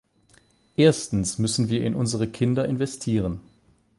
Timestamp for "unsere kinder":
1.93-2.65